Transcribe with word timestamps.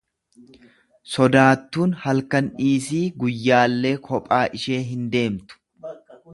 Sodaattuun 1.15 1.93
halkan 2.07 2.49
dhiisii 2.55 3.03
guyyaallee 3.25 3.95
kophaa 4.11 4.43
ishee 4.61 4.81
hin 4.95 5.09
deemtu. 5.17 5.65